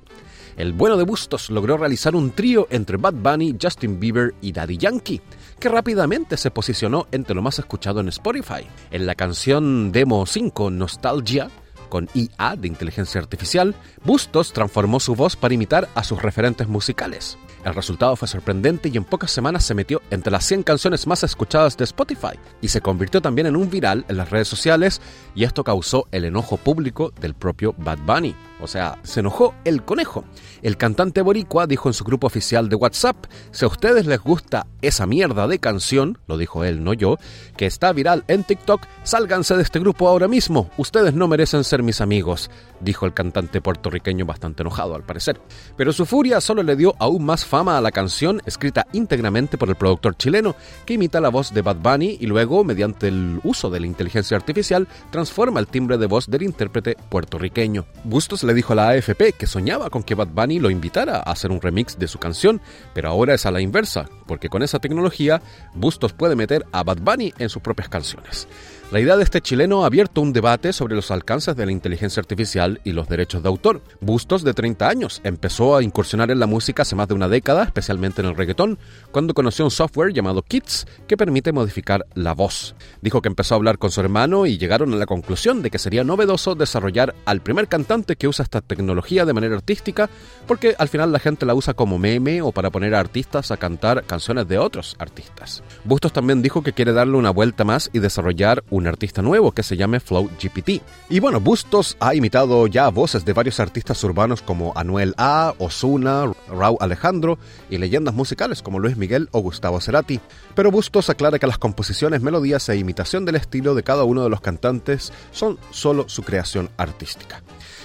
[0.57, 4.77] El bueno de Bustos logró realizar un trío entre Bad Bunny, Justin Bieber y Daddy
[4.77, 5.20] Yankee,
[5.59, 8.64] que rápidamente se posicionó entre lo más escuchado en Spotify.
[8.93, 11.51] En la canción Demo 5 Nostalgia,
[11.93, 17.36] con IA de inteligencia artificial, Bustos transformó su voz para imitar a sus referentes musicales.
[17.66, 21.22] El resultado fue sorprendente y en pocas semanas se metió entre las 100 canciones más
[21.22, 25.03] escuchadas de Spotify y se convirtió también en un viral en las redes sociales
[25.34, 28.34] y esto causó el enojo público del propio Bad Bunny.
[28.62, 30.24] O sea, se enojó el conejo.
[30.62, 33.16] El cantante boricua dijo en su grupo oficial de WhatsApp,
[33.50, 37.18] si a ustedes les gusta esa mierda de canción, lo dijo él, no yo,
[37.56, 41.82] que está viral en TikTok, sálganse de este grupo ahora mismo, ustedes no merecen ser
[41.82, 42.50] mis amigos,
[42.80, 45.40] dijo el cantante puertorriqueño bastante enojado al parecer.
[45.76, 49.68] Pero su furia solo le dio aún más fama a la canción, escrita íntegramente por
[49.68, 50.54] el productor chileno,
[50.86, 54.36] que imita la voz de Bad Bunny y luego, mediante el uso de la inteligencia
[54.36, 57.86] artificial, transforma el timbre de voz del intérprete puertorriqueño.
[58.04, 61.32] Bustos le dijo a la AFP que soñaba con que Bad Bunny lo invitara a
[61.32, 62.61] hacer un remix de su canción,
[62.94, 65.42] pero ahora es a la inversa, porque con esa tecnología
[65.74, 68.48] Bustos puede meter a Bad Bunny en sus propias canciones.
[68.93, 72.20] La idea de este chileno ha abierto un debate sobre los alcances de la inteligencia
[72.20, 73.80] artificial y los derechos de autor.
[74.03, 77.64] Bustos, de 30 años, empezó a incursionar en la música hace más de una década,
[77.64, 78.78] especialmente en el reggaetón,
[79.11, 82.74] cuando conoció un software llamado Kits que permite modificar la voz.
[83.01, 85.78] Dijo que empezó a hablar con su hermano y llegaron a la conclusión de que
[85.78, 90.11] sería novedoso desarrollar al primer cantante que usa esta tecnología de manera artística,
[90.47, 93.57] porque al final la gente la usa como meme o para poner a artistas a
[93.57, 95.62] cantar canciones de otros artistas.
[95.82, 99.53] Bustos también dijo que quiere darle una vuelta más y desarrollar un un artista nuevo
[99.53, 100.83] que se llame Flow GPT.
[101.09, 106.33] Y bueno, Bustos ha imitado ya voces de varios artistas urbanos como Anuel A, Osuna,
[106.49, 107.39] Raúl Alejandro
[107.70, 110.20] y leyendas musicales como Luis Miguel o Gustavo Cerati.
[110.55, 114.30] Pero Bustos aclara que las composiciones, melodías e imitación del estilo de cada uno de
[114.30, 117.43] los cantantes son solo su creación artística.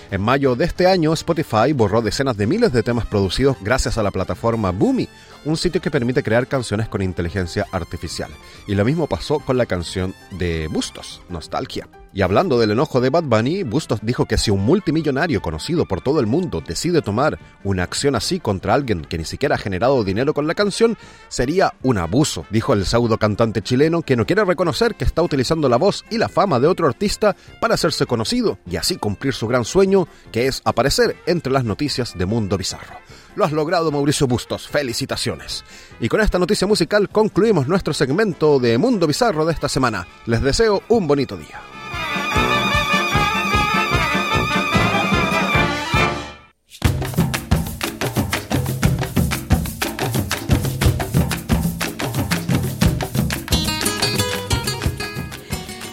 [0.10, 4.04] En mayo de este año, Spotify borró decenas de miles de temas producidos gracias a
[4.04, 5.10] la plataforma Boomy,
[5.44, 8.32] un sitio que permite crear canciones con inteligencia artificial.
[8.68, 11.88] Y lo mismo pasó con la canción de Bustos, Nostalgia.
[12.14, 16.02] Y hablando del enojo de Bad Bunny, Bustos dijo que si un multimillonario conocido por
[16.02, 20.04] todo el mundo decide tomar una acción así contra alguien que ni siquiera ha generado
[20.04, 20.98] dinero con la canción,
[21.28, 25.70] sería un abuso, dijo el pseudo cantante chileno que no quiere reconocer que está utilizando
[25.70, 29.48] la voz y la fama de otro artista para hacerse conocido y así cumplir su
[29.48, 32.98] gran sueño, que es aparecer entre las noticias de Mundo Bizarro.
[33.36, 34.68] Lo has logrado, Mauricio Bustos.
[34.68, 35.64] Felicitaciones.
[36.00, 40.08] Y con esta noticia musical concluimos nuestro segmento de Mundo Bizarro de esta semana.
[40.26, 41.77] Les deseo un bonito día.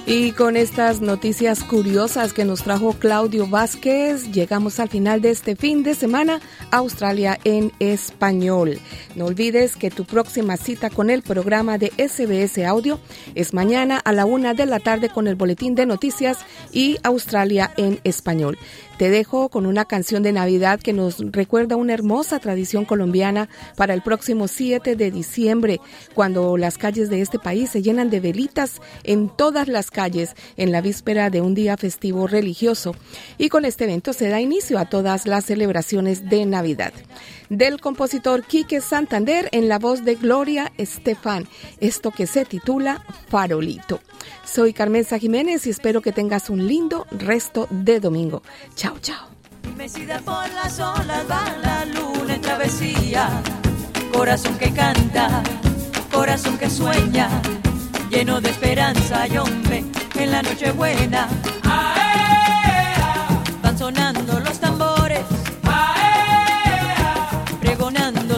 [0.06, 5.56] Y con estas noticias curiosas que nos trajo Claudio Vázquez, llegamos al final de este
[5.56, 8.78] fin de semana, Australia en español.
[9.14, 13.00] No olvides que tu próxima cita con el programa de SBS Audio
[13.34, 17.72] es mañana a la una de la tarde con el boletín de noticias y Australia
[17.78, 18.58] en español.
[18.98, 23.92] Te dejo con una canción de Navidad que nos recuerda una hermosa tradición colombiana para
[23.92, 25.80] el próximo 7 de diciembre,
[26.14, 30.70] cuando las calles de este país se llenan de velitas en todas las calles en
[30.70, 32.94] la víspera de un día festivo religioso.
[33.36, 36.92] Y con este evento se da inicio a todas las celebraciones de Navidad.
[37.54, 41.46] Del compositor Quique Santander en la voz de Gloria Estefan,
[41.78, 44.00] esto que se titula Farolito.
[44.44, 48.42] Soy Carmenza Jiménez y espero que tengas un lindo resto de domingo.
[48.74, 49.28] Chao, chao.
[49.76, 53.28] Mecida por las olas va la luna en travesía.
[54.12, 55.40] Corazón que canta,
[56.12, 57.28] corazón que sueña,
[58.10, 59.84] lleno de esperanza y hombre
[60.16, 61.28] en la noche buena.
[63.62, 64.93] Van sonando los tambores,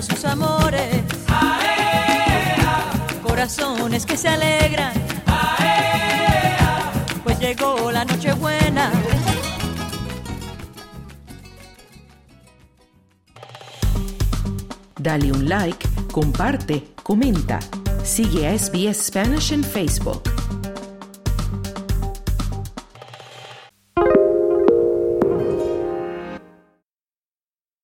[0.03, 1.03] sus amores.
[3.23, 4.93] Corazones que se alegran,
[7.25, 8.91] pues llegó la noche buena.
[14.99, 17.61] Dale un like, comparte, comenta.
[18.03, 20.23] Sigue a SBS Spanish en Facebook.